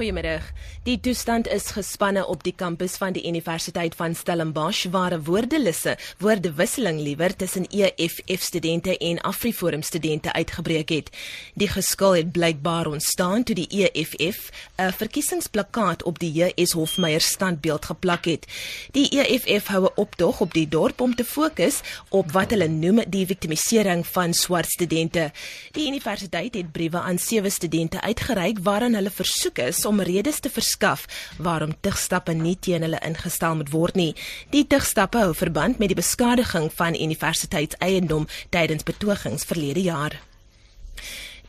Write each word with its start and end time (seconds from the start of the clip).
Goeiemiddag. 0.00 0.42
Die 0.82 1.00
toestand 1.00 1.48
is 1.52 1.66
gespanne 1.76 2.22
op 2.26 2.40
die 2.40 2.54
kampus 2.56 2.94
van 2.96 3.12
die 3.12 3.26
Universiteit 3.28 3.92
van 3.98 4.14
Stellenbosch 4.16 4.86
waar 4.90 5.12
'n 5.12 5.24
woordelisse, 5.24 5.98
woordewisseling 6.18 7.00
liewer 7.00 7.36
tussen 7.36 7.66
EFF 7.68 8.40
studente 8.42 8.98
en 8.98 9.20
AfriForum 9.20 9.82
studente 9.82 10.32
uitgebreek 10.32 10.88
het. 10.88 11.10
Die 11.54 11.68
geskil 11.68 12.16
het 12.16 12.32
blykbaar 12.32 12.86
ontstaan 12.86 13.42
toe 13.42 13.54
die 13.54 13.66
EFF 13.68 14.50
'n 14.76 14.92
verkiesingsplakkaat 14.92 16.02
op 16.02 16.18
die 16.18 16.32
JS 16.32 16.72
Hofmeyer 16.72 17.20
standbeeld 17.20 17.84
geplak 17.84 18.24
het. 18.24 18.46
Die 18.90 19.08
EFF 19.08 19.66
hou 19.66 19.84
'n 19.84 19.92
optog 19.94 20.40
op 20.40 20.54
die 20.54 20.68
dorp 20.68 21.00
om 21.00 21.14
te 21.14 21.24
fokus 21.24 21.80
op 22.08 22.32
wat 22.32 22.50
hulle 22.50 22.68
noem 22.68 23.02
die 23.08 23.26
victimisering 23.26 24.06
van 24.06 24.34
swart 24.34 24.70
studente. 24.70 25.32
Die 25.70 25.86
universiteit 25.86 26.54
het 26.54 26.72
briewe 26.72 27.00
aan 27.00 27.18
sewe 27.18 27.50
studente 27.50 28.00
uitgereik 28.00 28.58
waarin 28.62 28.94
hulle 28.94 29.10
versoek 29.10 29.58
is 29.58 29.88
om 29.90 30.00
redes 30.06 30.40
te 30.40 30.50
verskaf 30.52 31.06
waarom 31.38 31.74
tigstappe 31.82 32.32
nie 32.38 32.56
teen 32.62 32.86
hulle 32.86 33.02
ingestel 33.06 33.58
moet 33.58 33.72
word 33.74 33.98
nie. 33.98 34.12
Die 34.54 34.64
tigstappe 34.70 35.18
hou 35.24 35.34
verband 35.34 35.82
met 35.82 35.90
die 35.92 35.98
beskadiging 35.98 36.70
van 36.78 36.98
universiteitseiendom 36.98 38.28
tydens 38.54 38.86
betogings 38.86 39.46
verlede 39.50 39.82
jaar. 39.90 40.20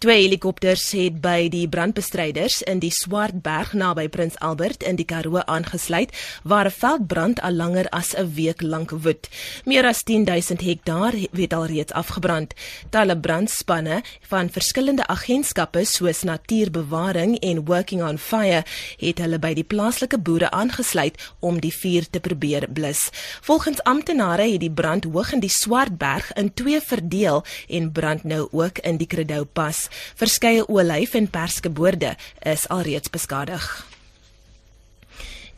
Twee 0.00 0.22
helikopters 0.22 0.86
het 0.96 1.18
by 1.20 1.50
die 1.52 1.66
brandbestryders 1.68 2.62
in 2.64 2.78
die 2.80 2.88
Swartberg 2.88 3.74
naby 3.76 4.06
Prins 4.08 4.38
Albert 4.40 4.80
in 4.88 4.96
die 4.96 5.04
Karoo 5.04 5.42
aangesluit 5.44 6.14
waar 6.42 6.70
'n 6.70 6.72
veldbrand 6.72 7.42
al 7.44 7.52
langer 7.52 7.88
as 7.90 8.14
'n 8.16 8.32
week 8.34 8.62
lank 8.62 8.90
woed. 8.90 9.28
Meer 9.64 9.84
as 9.84 10.02
10000 10.02 10.60
hektaar 10.60 11.12
het 11.32 11.52
al 11.52 11.66
reeds 11.66 11.92
afgebrand. 11.92 12.54
Talle 12.90 13.18
brandspanne 13.18 14.02
van 14.20 14.50
verskillende 14.50 15.06
agentskappe 15.06 15.84
soos 15.84 16.22
Natuurbewaring 16.22 17.38
en 17.38 17.64
Working 17.64 18.02
on 18.02 18.18
Fire 18.18 18.64
het 18.96 19.18
hulle 19.18 19.38
by 19.38 19.54
die 19.54 19.64
plaaslike 19.64 20.18
boere 20.18 20.50
aangesluit 20.50 21.32
om 21.40 21.60
die 21.60 21.74
vuur 21.74 22.10
te 22.10 22.20
probeer 22.20 22.68
blus. 22.72 23.10
Volgens 23.40 23.82
amptenare 23.82 24.52
het 24.52 24.60
die 24.60 24.72
brand 24.72 25.04
hoog 25.04 25.32
in 25.32 25.40
die 25.40 25.52
Swartberg 25.52 26.32
in 26.32 26.54
twee 26.54 26.80
verdeel 26.80 27.44
en 27.68 27.92
brand 27.92 28.24
nou 28.24 28.48
ook 28.50 28.78
in 28.78 28.96
die 28.96 29.06
Kredou 29.06 29.44
Pas. 29.44 29.89
Verskeie 30.14 30.66
olyf 30.66 31.14
en 31.14 31.30
perskeboorde 31.30 32.16
is 32.42 32.68
alreeds 32.68 33.10
beskadig. 33.10 33.70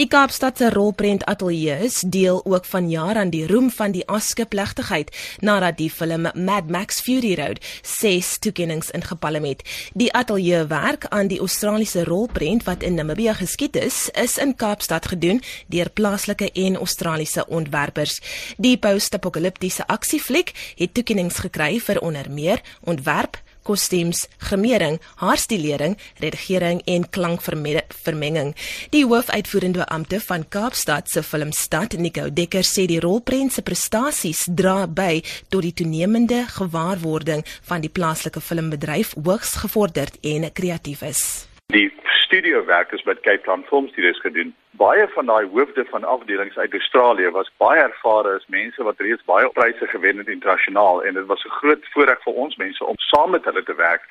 Die 0.00 0.06
Kaapstad 0.08 0.56
se 0.56 0.70
rolprent 0.70 1.24
ateljee 1.28 1.90
deel 2.08 2.38
ook 2.44 2.64
vanjaar 2.64 3.18
aan 3.20 3.30
die 3.30 3.46
roem 3.46 3.70
van 3.70 3.92
die 3.92 4.06
Oscar 4.08 4.46
plegtigheid 4.46 5.10
nadat 5.44 5.76
die 5.76 5.90
film 5.90 6.28
Mad 6.34 6.70
Max 6.70 7.00
Fury 7.04 7.34
Road 7.34 7.58
ses 7.82 8.38
toekenninge 8.38 8.88
ingepalem 8.96 9.44
het. 9.44 9.60
Die 9.92 10.12
ateljee 10.12 10.62
werk 10.66 11.04
aan 11.08 11.28
die 11.28 11.38
Australiese 11.38 12.04
rolprent 12.04 12.64
wat 12.64 12.82
in 12.82 12.94
Namibia 12.94 13.34
geskiet 13.34 13.76
is, 13.76 14.08
is 14.14 14.38
in 14.38 14.56
Kaapstad 14.56 15.06
gedoen 15.06 15.42
deur 15.66 15.90
plaaslike 15.90 16.52
en 16.52 16.76
Australiese 16.76 17.46
ontwerpers. 17.46 18.20
Die 18.56 18.78
post-apokaliptiese 18.78 19.86
aksiefliek 19.86 20.54
het 20.76 20.94
toekenninge 20.94 21.36
gekry 21.44 21.80
vir 21.80 22.00
onder 22.00 22.30
meer 22.30 22.64
ontwerp 22.80 23.42
kostuums, 23.70 24.24
gremering, 24.42 24.98
haarstilering, 25.22 25.96
redigering 26.22 26.82
en 26.90 27.06
klankvermenging. 27.14 28.54
Die 28.94 29.04
hoofuitvoerende 29.06 29.86
ampte 29.86 30.20
van 30.26 30.46
Kaapstad 30.48 31.10
se 31.10 31.22
Filmstad, 31.22 31.96
Nico 31.98 32.26
Dekker, 32.34 32.66
sê 32.66 32.86
die 32.90 33.00
rolprent 33.02 33.54
se 33.54 33.62
prestasies 33.66 34.46
dra 34.46 34.86
by 34.86 35.20
tot 35.48 35.62
die 35.66 35.74
toenemende 35.82 36.42
gewaarwording 36.56 37.44
van 37.68 37.84
die 37.84 37.92
plaaslike 37.92 38.42
filmbedryf 38.42 39.14
hoogs 39.22 39.56
gevorderd 39.62 40.18
en 40.26 40.48
kreatief 40.52 41.04
is. 41.06 41.24
Die 41.70 41.88
studiowerkers 42.30 43.02
wat 43.02 43.20
Cape 43.20 43.42
Town 43.42 43.64
Film 43.68 43.88
Studios 43.88 44.20
gedoen. 44.20 44.54
Baie 44.70 45.08
van 45.14 45.26
daai 45.26 45.46
hoofde 45.52 45.84
van 45.84 46.04
afdelings 46.04 46.56
uit 46.56 46.72
Australië 46.72 47.30
was 47.30 47.50
baie 47.56 47.80
ervare 47.80 48.34
as 48.38 48.46
mense 48.46 48.82
wat 48.82 49.00
reeds 49.02 49.24
baie 49.24 49.48
pryse 49.58 49.86
gewen 49.86 50.18
het 50.22 50.28
internasionaal 50.28 51.02
en 51.04 51.14
dit 51.14 51.26
was 51.26 51.44
'n 51.44 51.56
groot 51.60 51.84
voorreg 51.92 52.22
vir 52.22 52.32
ons 52.32 52.56
mense 52.56 52.84
om 52.84 52.94
saam 52.96 53.30
met 53.30 53.44
hulle 53.44 53.62
te 53.62 53.74
werk. 53.74 54.02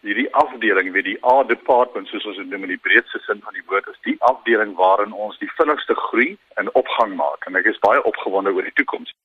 Hierdie 0.00 0.34
afdeling, 0.34 0.92
weet 0.92 1.04
die 1.04 1.24
A 1.24 1.42
department 1.44 2.08
soos 2.08 2.26
ons 2.26 2.36
dit 2.36 2.48
noem 2.48 2.62
in 2.62 2.74
die 2.74 2.84
breedste 2.86 3.18
sin 3.18 3.40
van 3.44 3.52
die 3.52 3.66
woord, 3.66 3.88
is 3.88 4.00
die 4.02 4.16
afdeling 4.18 4.74
waarin 4.74 5.12
ons 5.12 5.38
die 5.38 5.52
vinnigste 5.56 5.94
groei 5.94 6.38
en 6.54 6.74
opgang 6.74 7.16
maak 7.16 7.46
en 7.46 7.56
ek 7.56 7.64
is 7.64 7.78
baie 7.78 8.02
opgewonde 8.02 8.52
oor 8.52 8.62
die 8.62 8.78
toekoms. 8.80 9.15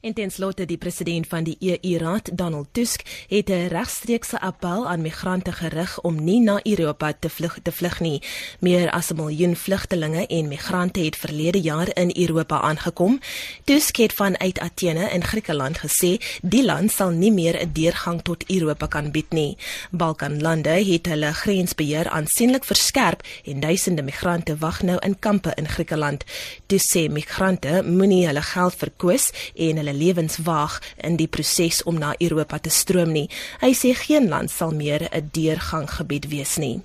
En 0.00 0.14
ten 0.14 0.30
slotte 0.30 0.64
die 0.64 0.76
president 0.78 1.26
van 1.26 1.42
die 1.44 1.56
EU-raad, 1.58 2.30
Donald 2.38 2.66
Tusk, 2.72 3.02
het 3.28 3.48
'n 3.48 3.66
regstreekse 3.66 4.40
appel 4.40 4.88
aan 4.88 5.00
migrante 5.00 5.52
gerig 5.52 6.00
om 6.00 6.24
nie 6.24 6.40
na 6.40 6.60
Europa 6.62 7.12
te 7.20 7.30
vlug 7.30 7.58
te 7.62 7.72
vlug 7.72 8.00
nie. 8.00 8.22
Meer 8.60 8.90
as 8.90 9.10
'n 9.10 9.16
miljoen 9.16 9.56
vlugtelinge 9.56 10.26
en 10.26 10.48
migrante 10.48 11.00
het 11.00 11.16
verlede 11.16 11.60
jaar 11.60 11.88
in 11.96 12.10
Europa 12.16 12.60
aangekom. 12.60 13.20
Tusk 13.64 13.96
het 13.96 14.12
vanuit 14.12 14.58
Athene 14.58 15.10
in 15.10 15.24
Griekeland 15.24 15.78
gesê 15.78 16.18
die 16.42 16.64
land 16.64 16.92
sal 16.92 17.10
nie 17.10 17.32
meer 17.32 17.60
'n 17.60 17.72
deurgang 17.72 18.22
tot 18.22 18.50
Europa 18.50 18.86
kan 18.86 19.10
bied 19.10 19.32
nie. 19.32 19.56
Balkanlande 19.90 20.68
het 20.68 21.06
hulle 21.06 21.32
grensbeheer 21.32 22.08
aansienlik 22.08 22.64
verskerp 22.64 23.22
en 23.44 23.60
duisende 23.60 24.02
migrante 24.02 24.56
wag 24.56 24.82
nou 24.82 24.98
in 24.98 25.18
kampe 25.18 25.52
in 25.54 25.68
Griekeland. 25.68 26.24
Tusk 26.66 26.96
sê 26.96 27.10
migrante 27.10 27.82
moenie 27.84 28.26
hulle 28.26 28.42
geld 28.42 28.74
verkwis 28.74 29.30
en 29.54 29.76
hulle 29.76 29.87
hulle 29.88 29.98
lewens 29.98 30.38
waag 30.44 30.78
in 30.96 31.16
die 31.16 31.28
proses 31.28 31.82
om 31.82 31.98
na 31.98 32.14
Europa 32.18 32.58
te 32.58 32.70
stroom 32.70 33.12
nie. 33.12 33.28
Hy 33.60 33.72
sê 33.72 33.94
geen 33.96 34.28
land 34.28 34.50
sal 34.50 34.70
meer 34.70 35.08
'n 35.10 35.30
deurganggebied 35.32 36.28
wees 36.28 36.56
nie. 36.58 36.80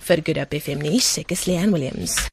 Vir 0.00 0.22
Good 0.24 0.38
Hope 0.38 0.60
FM 0.60 0.82
nuus, 0.82 1.18
ek 1.18 1.32
is 1.32 1.46
Leanne 1.46 1.72
Williams. 1.72 2.28